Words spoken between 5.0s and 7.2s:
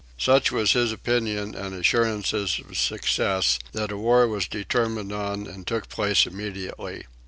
on and took place immediately.